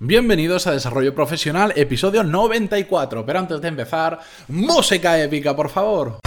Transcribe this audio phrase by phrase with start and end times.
[0.00, 3.26] Bienvenidos a Desarrollo Profesional, episodio 94.
[3.26, 6.20] Pero antes de empezar, música épica, por favor.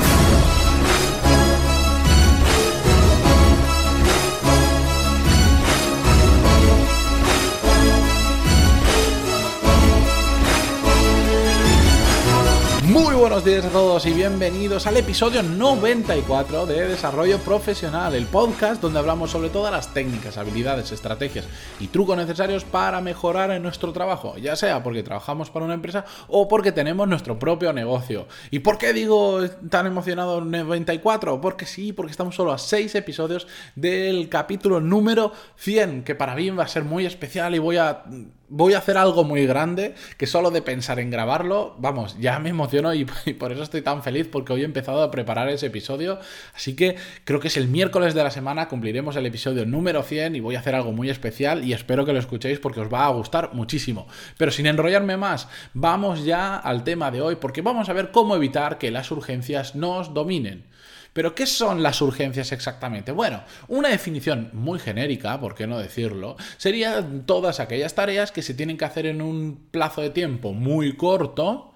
[13.42, 19.00] Buenos días a todos y bienvenidos al episodio 94 de Desarrollo Profesional, el podcast donde
[19.00, 21.48] hablamos sobre todas las técnicas, habilidades, estrategias
[21.80, 26.06] y trucos necesarios para mejorar en nuestro trabajo, ya sea porque trabajamos para una empresa
[26.28, 28.28] o porque tenemos nuestro propio negocio.
[28.52, 31.42] ¿Y por qué digo tan emocionado 94?
[31.42, 36.52] Porque sí, porque estamos solo a 6 episodios del capítulo número 100, que para mí
[36.52, 38.04] va a ser muy especial y voy a
[38.52, 42.50] voy a hacer algo muy grande que solo de pensar en grabarlo, vamos, ya me
[42.50, 46.20] emociono y, por eso estoy tan feliz porque hoy he empezado a preparar ese episodio.
[46.54, 50.36] Así que creo que es el miércoles de la semana, cumpliremos el episodio número 100
[50.36, 53.06] y voy a hacer algo muy especial y espero que lo escuchéis porque os va
[53.06, 54.08] a gustar muchísimo.
[54.38, 58.36] Pero sin enrollarme más, vamos ya al tema de hoy porque vamos a ver cómo
[58.36, 60.66] evitar que las urgencias nos dominen.
[61.14, 63.12] Pero ¿qué son las urgencias exactamente?
[63.12, 68.54] Bueno, una definición muy genérica, por qué no decirlo, sería todas aquellas tareas que se
[68.54, 71.74] tienen que hacer en un plazo de tiempo muy corto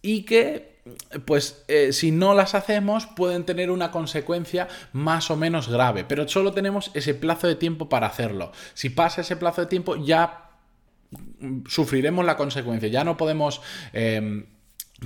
[0.00, 0.74] y que
[1.24, 6.28] pues eh, si no las hacemos pueden tener una consecuencia más o menos grave, pero
[6.28, 8.52] solo tenemos ese plazo de tiempo para hacerlo.
[8.74, 10.50] Si pasa ese plazo de tiempo ya
[11.68, 13.60] sufriremos la consecuencia, ya no podemos...
[13.92, 14.46] Em,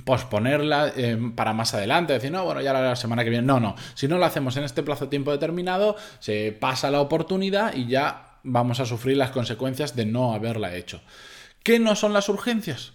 [0.03, 3.45] posponerla eh, para más adelante, decir, no, bueno, ya la, semana que viene.
[3.45, 3.75] No, no.
[3.93, 7.87] Si no lo hacemos en este plazo de tiempo determinado, se pasa la oportunidad y
[7.87, 11.01] ya vamos a sufrir las consecuencias de no haberla hecho.
[11.63, 12.93] ¿Qué no son las urgencias?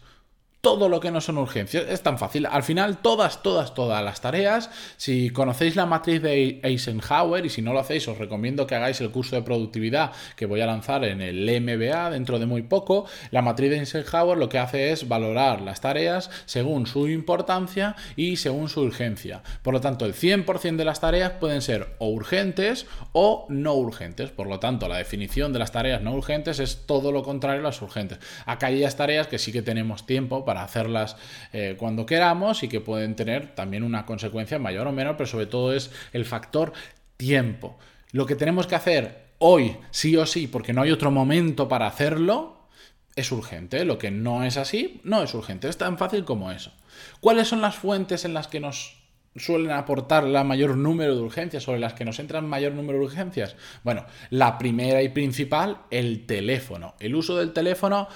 [0.64, 1.84] Todo lo que no son urgencias.
[1.90, 2.46] Es tan fácil.
[2.46, 7.60] Al final, todas, todas, todas las tareas, si conocéis la matriz de Eisenhower y si
[7.60, 11.04] no lo hacéis, os recomiendo que hagáis el curso de productividad que voy a lanzar
[11.04, 13.04] en el MBA dentro de muy poco.
[13.30, 18.36] La matriz de Eisenhower lo que hace es valorar las tareas según su importancia y
[18.36, 19.42] según su urgencia.
[19.62, 24.30] Por lo tanto, el 100% de las tareas pueden ser o urgentes o no urgentes.
[24.30, 27.64] Por lo tanto, la definición de las tareas no urgentes es todo lo contrario a
[27.64, 28.18] las urgentes.
[28.46, 31.16] Acá hay tareas que sí que tenemos tiempo para para hacerlas
[31.52, 35.46] eh, cuando queramos y que pueden tener también una consecuencia mayor o menor, pero sobre
[35.46, 36.72] todo es el factor
[37.16, 37.76] tiempo.
[38.12, 41.88] Lo que tenemos que hacer hoy, sí o sí, porque no hay otro momento para
[41.88, 42.68] hacerlo,
[43.16, 43.84] es urgente.
[43.84, 45.68] Lo que no es así, no es urgente.
[45.68, 46.72] Es tan fácil como eso.
[47.18, 49.02] ¿Cuáles son las fuentes en las que nos
[49.34, 53.06] suelen aportar la mayor número de urgencias, sobre las que nos entran mayor número de
[53.06, 53.56] urgencias?
[53.82, 56.94] Bueno, la primera y principal, el teléfono.
[57.00, 58.06] El uso del teléfono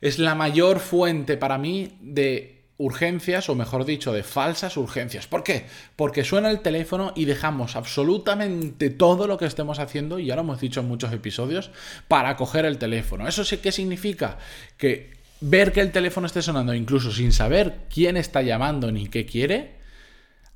[0.00, 5.26] es la mayor fuente para mí de urgencias, o mejor dicho, de falsas urgencias.
[5.26, 5.66] ¿Por qué?
[5.96, 10.42] Porque suena el teléfono y dejamos absolutamente todo lo que estemos haciendo, y ya lo
[10.42, 11.70] hemos dicho en muchos episodios,
[12.08, 13.26] para coger el teléfono.
[13.26, 14.38] ¿Eso sí qué significa?
[14.76, 19.24] Que ver que el teléfono esté sonando, incluso sin saber quién está llamando ni qué
[19.24, 19.76] quiere,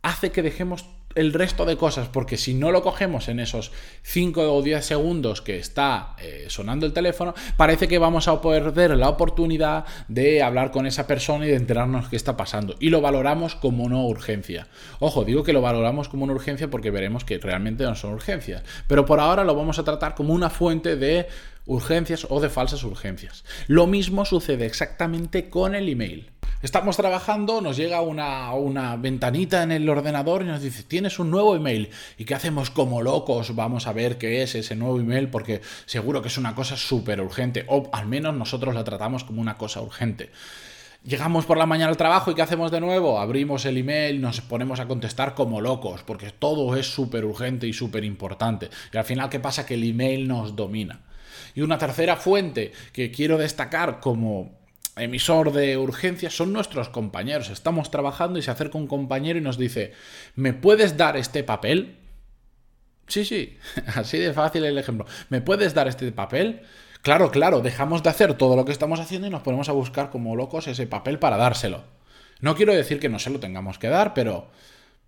[0.02, 0.84] hace que dejemos
[1.14, 3.72] el resto de cosas, porque si no lo cogemos en esos
[4.02, 8.96] 5 o 10 segundos que está eh, sonando el teléfono, parece que vamos a perder
[8.96, 12.76] la oportunidad de hablar con esa persona y de enterarnos qué está pasando.
[12.78, 14.68] Y lo valoramos como una urgencia.
[15.00, 18.62] Ojo, digo que lo valoramos como una urgencia porque veremos que realmente no son urgencias.
[18.86, 21.26] Pero por ahora lo vamos a tratar como una fuente de
[21.66, 23.44] urgencias o de falsas urgencias.
[23.66, 26.30] Lo mismo sucede exactamente con el email.
[26.62, 31.30] Estamos trabajando, nos llega una, una, ventanita en el ordenador y nos dice, tienes un
[31.30, 31.88] nuevo email.
[32.18, 33.54] ¿Y qué hacemos como locos?
[33.54, 37.22] Vamos a ver qué es ese nuevo email porque seguro que es una cosa súper
[37.22, 37.64] urgente.
[37.68, 40.32] O al menos nosotros la tratamos como una cosa urgente.
[41.02, 43.18] Llegamos por la mañana al trabajo y ¿qué hacemos de nuevo?
[43.18, 47.72] Abrimos el email, nos ponemos a contestar como locos, porque todo es súper urgente y
[47.72, 48.68] súper importante.
[48.92, 49.64] Y al final, ¿qué pasa?
[49.64, 51.00] Que el email nos domina.
[51.54, 54.59] Y una tercera fuente que quiero destacar como
[54.96, 57.50] emisor de urgencias son nuestros compañeros.
[57.50, 59.92] Estamos trabajando y se acerca un compañero y nos dice,
[60.34, 61.96] ¿me puedes dar este papel?
[63.06, 63.58] Sí, sí,
[63.94, 65.06] así de fácil el ejemplo.
[65.28, 66.62] ¿Me puedes dar este papel?
[67.02, 70.10] Claro, claro, dejamos de hacer todo lo que estamos haciendo y nos ponemos a buscar
[70.10, 71.84] como locos ese papel para dárselo.
[72.40, 74.50] No quiero decir que no se lo tengamos que dar, pero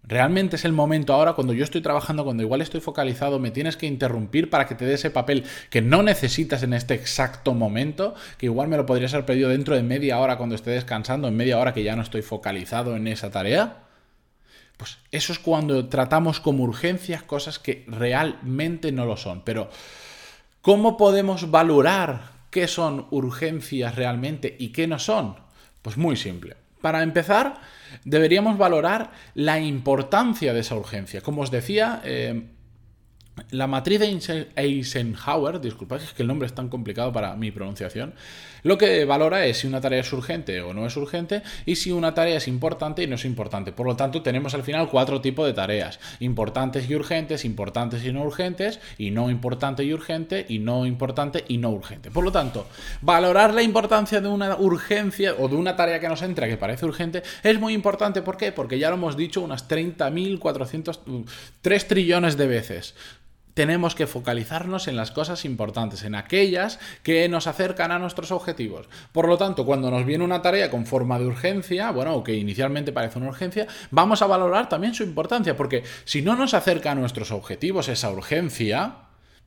[0.05, 3.77] Realmente es el momento ahora cuando yo estoy trabajando, cuando igual estoy focalizado, me tienes
[3.77, 8.15] que interrumpir para que te dé ese papel que no necesitas en este exacto momento,
[8.37, 11.37] que igual me lo podrías haber pedido dentro de media hora cuando esté descansando, en
[11.37, 13.85] media hora que ya no estoy focalizado en esa tarea.
[14.77, 19.43] Pues eso es cuando tratamos como urgencias cosas que realmente no lo son.
[19.45, 19.71] Pero,
[20.63, 25.37] ¿cómo podemos valorar qué son urgencias realmente y qué no son?
[25.81, 26.62] Pues muy simple.
[26.83, 27.61] Para empezar,
[28.05, 31.23] deberíamos valorar la importancia de esa urgencia.
[31.23, 32.43] Como os decía, eh,
[33.51, 38.15] La matriz de Eisenhower, disculpad, es que el nombre es tan complicado para mi pronunciación,
[38.63, 41.93] lo que valora es si una tarea es urgente o no es urgente y si
[41.93, 43.73] una tarea es importante y no es importante.
[43.73, 45.99] Por lo tanto, tenemos al final cuatro tipos de tareas.
[46.21, 51.45] Importantes y urgentes, importantes y no urgentes, y no importante y urgente, y no importante
[51.49, 52.11] y no urgente.
[52.11, 52.67] Por lo tanto,
[53.01, 56.85] valorar la importancia de una urgencia o de una tarea que nos entra que parece
[56.85, 58.23] urgente es muy importante.
[58.23, 58.53] ¿Por qué?
[58.53, 61.25] Porque ya lo hemos dicho unas 30.400,
[61.63, 62.95] 3 trillones de veces
[63.55, 68.89] tenemos que focalizarnos en las cosas importantes, en aquellas que nos acercan a nuestros objetivos.
[69.13, 72.35] Por lo tanto, cuando nos viene una tarea con forma de urgencia, bueno, o que
[72.35, 76.93] inicialmente parece una urgencia, vamos a valorar también su importancia, porque si no nos acerca
[76.93, 78.97] a nuestros objetivos esa urgencia,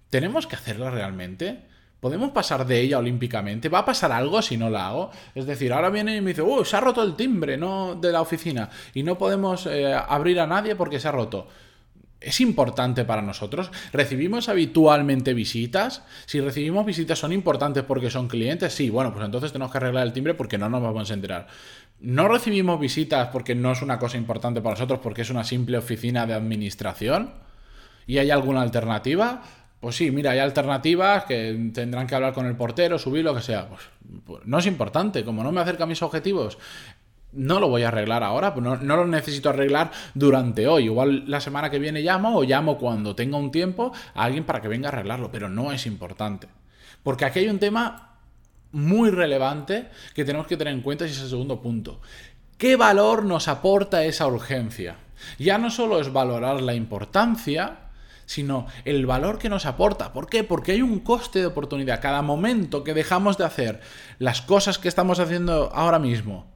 [0.10, 1.66] ¿tenemos que hacerla realmente?
[2.00, 3.68] ¿Podemos pasar de ella olímpicamente?
[3.68, 5.10] ¿Va a pasar algo si no la hago?
[5.34, 6.64] Es decir, ahora viene y me dice, ¡uh!
[6.64, 7.96] Se ha roto el timbre ¿no?
[7.96, 11.48] de la oficina y no podemos eh, abrir a nadie porque se ha roto
[12.26, 13.72] es importante para nosotros.
[13.94, 16.02] ¿Recibimos habitualmente visitas?
[16.26, 18.74] Si recibimos visitas, ¿son importantes porque son clientes?
[18.74, 21.48] Sí, bueno, pues entonces tenemos que arreglar el timbre porque no nos vamos a enterar.
[22.00, 25.78] ¿No recibimos visitas porque no es una cosa importante para nosotros, porque es una simple
[25.78, 27.32] oficina de administración?
[28.08, 29.44] ¿Y hay alguna alternativa?
[29.80, 33.42] Pues sí, mira, hay alternativas que tendrán que hablar con el portero, subir lo que
[33.42, 33.70] sea.
[33.70, 33.82] Pues,
[34.26, 36.58] pues no es importante, como no me acerca a mis objetivos,
[37.36, 40.86] no lo voy a arreglar ahora, pues no, lo necesito arreglar durante hoy.
[40.86, 44.62] Igual la semana que viene llamo o llamo cuando tenga un tiempo a alguien para
[44.62, 46.48] que venga a arreglarlo, pero no es importante.
[47.04, 48.18] Porque aquí hay un tema
[48.72, 52.02] muy relevante que tenemos que tener en cuenta y es el segundo punto.
[52.58, 54.96] ¿Qué valor nos aporta esa urgencia?
[55.38, 57.80] Ya no solo es valorar la importancia,
[58.26, 60.14] sino el valor que nos aporta.
[60.14, 60.44] ¿Por qué?
[60.44, 62.02] Porque hay un coste de oportunidad.
[62.02, 63.82] Cada momento que dejamos de hacer
[64.20, 66.55] las cosas que estamos haciendo ahora mismo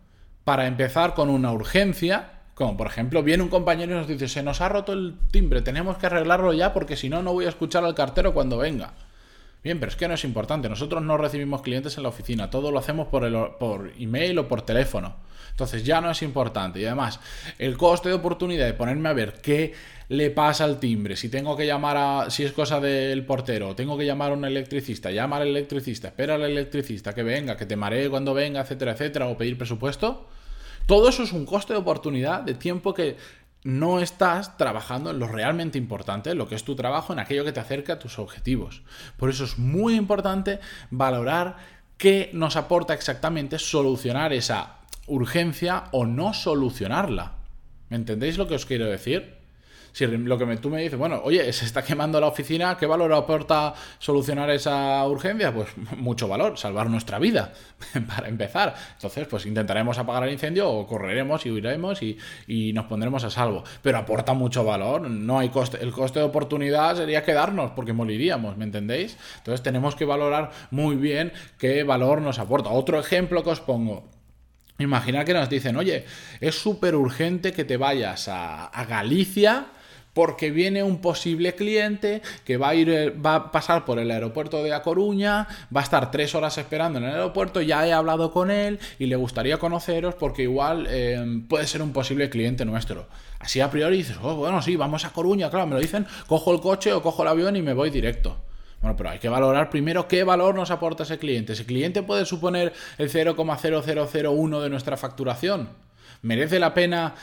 [0.49, 4.41] para empezar con una urgencia, como por ejemplo, viene un compañero y nos dice, se
[4.41, 7.49] nos ha roto el timbre, tenemos que arreglarlo ya porque si no, no voy a
[7.49, 8.93] escuchar al cartero cuando venga.
[9.63, 10.67] Bien, pero es que no es importante.
[10.67, 15.17] Nosotros no recibimos clientes en la oficina, todo lo hacemos por, email o por teléfono.
[15.51, 16.79] Entonces ya no es importante.
[16.79, 17.19] Y además,
[17.59, 19.75] el coste de oportunidad de ponerme a ver qué
[20.07, 23.99] le pasa al timbre, si tengo que llamar a, si es cosa del portero, tengo
[23.99, 27.75] que llamar a un electricista, llama al electricista, espera al electricista que venga, que te
[27.75, 30.25] maree cuando venga, etcétera, etcétera, o pedir presupuesto
[30.89, 33.15] todo eso es un coste de oportunidad de tiempo que
[33.63, 37.51] no estás trabajando en lo realmente importante, lo que es tu trabajo, en aquello que
[37.51, 38.81] te acerca a tus objetivos.
[39.15, 40.59] Por eso es muy importante
[40.89, 41.57] valorar
[42.00, 47.33] qué nos aporta exactamente solucionar esa urgencia o no solucionarla.
[47.89, 49.38] ¿Me entendéis lo que os quiero decir?
[49.91, 53.12] Si lo que tú me dices, bueno, oye, se está quemando la oficina, ¿qué valor
[53.13, 55.53] aporta solucionar esa urgencia?
[55.53, 57.53] Pues mucho valor, salvar nuestra vida,
[58.07, 58.75] para empezar.
[58.94, 63.30] Entonces, pues intentaremos apagar el incendio o correremos y huiremos y, y, nos pondremos a
[63.30, 63.63] salvo.
[63.81, 65.80] Pero aporta mucho valor, no hay coste.
[65.81, 69.18] El coste de oportunidad sería quedarnos porque moriríamos, ¿me entendéis?
[69.38, 72.69] Entonces tenemos que valorar muy bien qué valor nos aporta.
[72.69, 74.07] Otro ejemplo que os pongo.
[74.77, 76.06] Imaginar que nos dicen, oye,
[76.39, 79.68] es súper urgente que te vayas a, a Galicia
[80.19, 84.12] porque viene un posible cliente que va a ir, eh, va a pasar por el
[84.12, 87.94] aeropuerto de A Coruña, va a estar tres horas esperando en el aeropuerto, ya he
[87.94, 92.66] hablado con él y le gustaría conoceros porque igual eh, puede ser un posible cliente
[92.66, 93.07] nuestro.
[93.39, 96.51] Así a priori dices, oh, bueno, sí, vamos a Coruña, claro, me lo dicen, cojo
[96.54, 98.36] el coche o cojo el avión y me voy directo.
[98.81, 101.54] Bueno, pero hay que valorar primero qué valor nos aporta ese cliente.
[101.54, 105.69] ¿Ese cliente puede suponer el 0,0001 de nuestra facturación?
[106.21, 107.16] ¿Merece la pena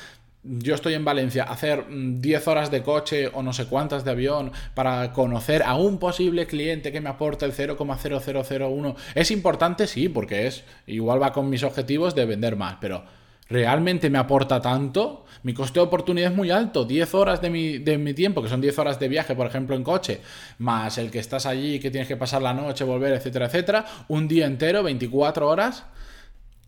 [0.48, 4.12] yo estoy en Valencia, hacer 10 mm, horas de coche o no sé cuántas de
[4.12, 9.86] avión para conocer a un posible cliente que me aporte el 0,0001, ¿es importante?
[9.86, 13.04] Sí, porque es igual va con mis objetivos de vender más, pero
[13.48, 15.24] ¿realmente me aporta tanto?
[15.42, 18.48] Mi coste de oportunidad es muy alto, 10 horas de mi, de mi tiempo, que
[18.48, 20.20] son 10 horas de viaje, por ejemplo, en coche,
[20.58, 24.28] más el que estás allí, que tienes que pasar la noche, volver, etcétera, etcétera, un
[24.28, 25.84] día entero, 24 horas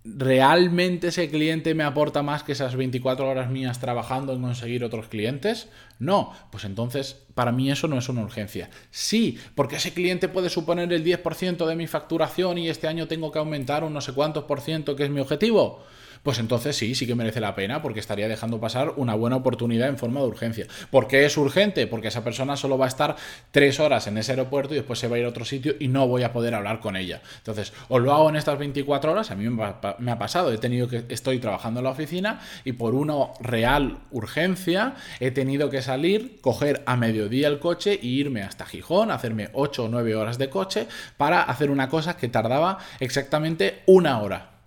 [0.04, 5.08] ¿Realmente ese cliente me aporta más que esas 24 horas mías trabajando en conseguir otros
[5.08, 5.68] clientes?
[5.98, 8.70] No, pues entonces para mí eso no es una urgencia.
[8.90, 13.32] Sí, porque ese cliente puede suponer el 10% de mi facturación y este año tengo
[13.32, 15.84] que aumentar un no sé cuántos por ciento que es mi objetivo
[16.22, 19.88] pues entonces sí, sí que merece la pena porque estaría dejando pasar una buena oportunidad
[19.88, 20.66] en forma de urgencia.
[20.90, 21.86] ¿Por qué es urgente?
[21.86, 23.16] Porque esa persona solo va a estar
[23.50, 25.88] tres horas en ese aeropuerto y después se va a ir a otro sitio y
[25.88, 27.22] no voy a poder hablar con ella.
[27.38, 30.88] Entonces, o lo hago en estas 24 horas, a mí me ha pasado, he tenido
[30.88, 36.40] que, estoy trabajando en la oficina y por una real urgencia he tenido que salir,
[36.40, 40.50] coger a mediodía el coche e irme hasta Gijón, hacerme 8 o 9 horas de
[40.50, 44.57] coche para hacer una cosa que tardaba exactamente una hora.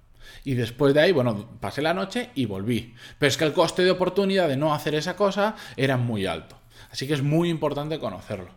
[0.43, 2.95] Y después de ahí, bueno, pasé la noche y volví.
[3.19, 6.57] Pero es que el coste de oportunidad de no hacer esa cosa era muy alto.
[6.91, 8.49] Así que es muy importante conocerlo.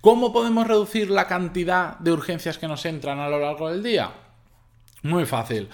[0.00, 4.10] ¿Cómo podemos reducir la cantidad de urgencias que nos entran a lo largo del día?
[5.02, 5.68] Muy fácil.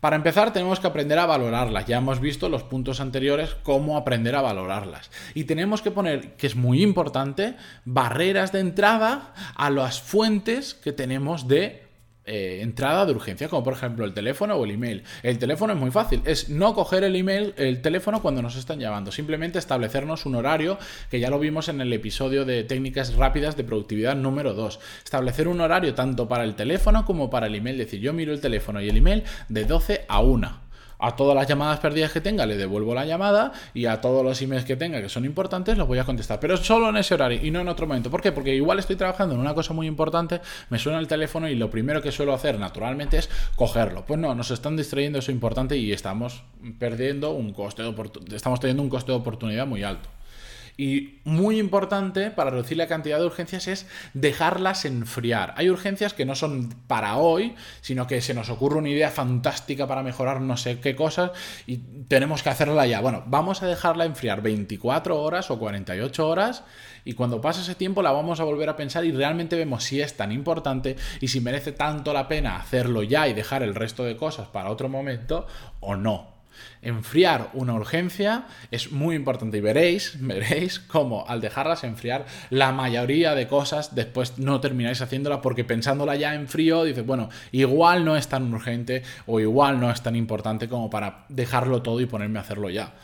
[0.00, 1.86] Para empezar tenemos que aprender a valorarlas.
[1.86, 5.10] Ya hemos visto los puntos anteriores cómo aprender a valorarlas.
[5.34, 10.92] Y tenemos que poner, que es muy importante, barreras de entrada a las fuentes que
[10.92, 11.87] tenemos de
[12.28, 15.02] eh, entrada de urgencia, como por ejemplo el teléfono o el email.
[15.22, 18.78] El teléfono es muy fácil, es no coger el email, el teléfono cuando nos están
[18.78, 20.78] llamando, simplemente establecernos un horario,
[21.10, 24.78] que ya lo vimos en el episodio de técnicas rápidas de productividad número 2.
[25.04, 28.32] Establecer un horario tanto para el teléfono como para el email, es decir, yo miro
[28.32, 30.67] el teléfono y el email de 12 a 1
[30.98, 34.40] a todas las llamadas perdidas que tenga le devuelvo la llamada y a todos los
[34.42, 36.40] emails que tenga que son importantes los voy a contestar.
[36.40, 38.10] Pero solo en ese horario y no en otro momento.
[38.10, 38.32] ¿Por qué?
[38.32, 40.40] Porque igual estoy trabajando en una cosa muy importante,
[40.70, 44.04] me suena el teléfono y lo primero que suelo hacer naturalmente es cogerlo.
[44.04, 46.42] Pues no, nos están distrayendo eso importante y estamos
[46.78, 47.94] perdiendo un coste de
[48.34, 50.08] estamos teniendo un coste de oportunidad muy alto.
[50.80, 55.52] Y muy importante para reducir la cantidad de urgencias es dejarlas enfriar.
[55.56, 59.88] Hay urgencias que no son para hoy, sino que se nos ocurre una idea fantástica
[59.88, 61.32] para mejorar no sé qué cosas
[61.66, 63.00] y tenemos que hacerla ya.
[63.00, 66.62] Bueno, vamos a dejarla enfriar 24 horas o 48 horas
[67.04, 70.00] y cuando pase ese tiempo la vamos a volver a pensar y realmente vemos si
[70.00, 74.04] es tan importante y si merece tanto la pena hacerlo ya y dejar el resto
[74.04, 75.48] de cosas para otro momento
[75.80, 76.37] o no
[76.82, 83.34] enfriar una urgencia es muy importante y veréis, veréis cómo al dejarlas enfriar la mayoría
[83.34, 88.16] de cosas después no termináis haciéndola porque pensándola ya en frío dices, bueno, igual no
[88.16, 92.38] es tan urgente o igual no es tan importante como para dejarlo todo y ponerme
[92.38, 92.94] a hacerlo ya.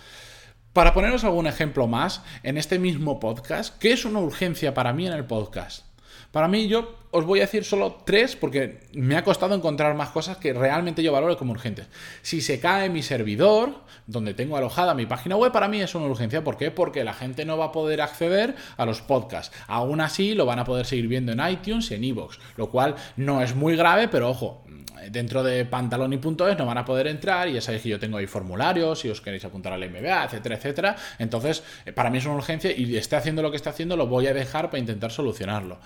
[0.73, 5.07] Para poneros algún ejemplo más, en este mismo podcast, ¿qué es una urgencia para mí
[5.07, 5.94] en el podcast?
[6.35, 10.09] Para mí yo os voy a decir solo tres porque me ha costado encontrar más
[10.09, 11.87] cosas que realmente yo valoro como urgentes.
[12.23, 16.07] Si se cae mi servidor, donde tengo alojada mi página web, para mí es una
[16.07, 16.43] urgencia.
[16.43, 16.73] ¿Por qué?
[16.73, 19.57] Porque la gente no va a poder acceder a los podcasts.
[19.69, 22.97] Aún así, lo van a poder seguir viendo en iTunes y en iVoox, lo cual
[23.17, 24.65] no es muy grave, pero ojo,
[25.09, 28.27] dentro de pantaloni.es no van a poder entrar y ya sabéis que yo tengo ahí
[28.27, 30.97] formularios si os queréis apuntar al MBA, etcétera, etcétera.
[31.21, 34.09] Entonces, eh, para mí es una urgencia y esté haciendo lo que está haciendo, lo
[34.09, 35.79] voy a dejar para intentar solucionarlo.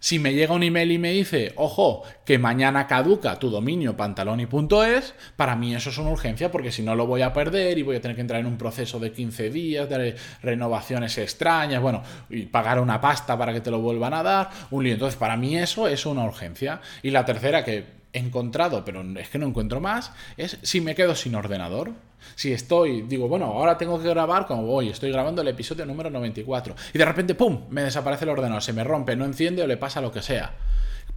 [0.00, 5.14] Si me llega un email y me dice, ojo, que mañana caduca tu dominio pantaloni.es,
[5.36, 7.96] para mí eso es una urgencia porque si no lo voy a perder y voy
[7.96, 12.46] a tener que entrar en un proceso de 15 días de renovaciones extrañas, bueno, y
[12.46, 14.94] pagar una pasta para que te lo vuelvan a dar, un lío.
[14.94, 16.80] Entonces, para mí eso es una urgencia.
[17.02, 21.14] Y la tercera que encontrado, pero es que no encuentro más, es si me quedo
[21.14, 21.92] sin ordenador.
[22.34, 26.10] Si estoy, digo, bueno, ahora tengo que grabar como voy, estoy grabando el episodio número
[26.10, 29.66] 94 y de repente, ¡pum!, me desaparece el ordenador, se me rompe, no enciende o
[29.66, 30.52] le pasa lo que sea.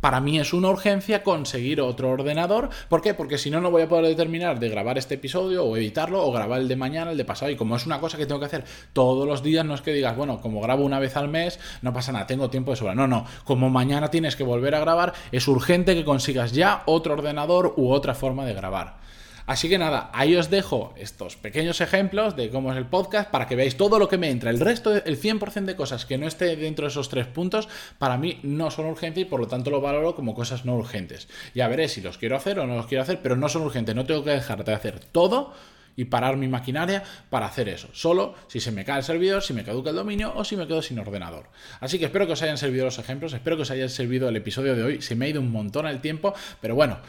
[0.04, 2.70] Para mí es una urgencia conseguir otro ordenador.
[2.90, 3.14] ¿Por qué?
[3.14, 6.30] Porque si no, no voy a poder determinar de grabar este episodio o editarlo o
[6.34, 7.50] grabar el de mañana, el de pasado.
[7.52, 9.94] Y como es una cosa que tengo que hacer todos los días, no es que
[9.94, 12.94] digas, bueno, como grabo una vez al mes, no pasa nada, tengo tiempo de sobra.
[12.94, 13.26] No, no.
[13.46, 17.90] Como mañana tienes que volver a grabar, es urgente que consigas ya otro ordenador u
[17.90, 18.98] otra forma de grabar.
[19.46, 23.46] Así que nada, ahí os dejo estos pequeños ejemplos de cómo es el podcast para
[23.46, 24.50] que veáis todo lo que me entra.
[24.50, 28.18] El resto, el 100% de cosas que no esté dentro de esos tres puntos, para
[28.18, 31.28] mí no son urgentes y por lo tanto lo valoro como cosas no urgentes.
[31.54, 33.94] Ya veré si los quiero hacer o no los quiero hacer, pero no son urgentes.
[33.96, 35.54] No tengo que dejar de hacer todo
[35.98, 37.90] y parar mi maquinaria para hacer eso.
[37.92, 40.68] Solo si se me cae el servidor, si me caduca el dominio o si me
[40.68, 41.50] quedo sin ordenador.
[41.82, 44.38] Así que espero que os hayan servido los ejemplos, espero que os haya servido el
[44.38, 45.02] episodio de hoy.
[45.02, 47.00] Se me ha ido un montón el tiempo, pero bueno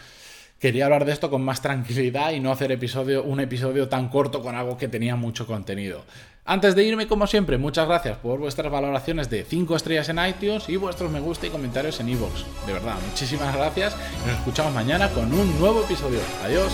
[0.65, 4.41] quería hablar de esto con más tranquilidad y no hacer episodio, un episodio tan corto
[4.41, 6.07] con algo que tenía mucho contenido.
[6.47, 10.67] Antes de irme, como siempre, muchas gracias por vuestras valoraciones de 5 estrellas en iTunes
[10.71, 12.67] y vuestros me gusta y comentarios en iVoox.
[12.67, 13.95] De verdad, muchísimas gracias
[14.27, 16.21] nos escuchamos mañana con un nuevo episodio.
[16.43, 16.73] Adiós.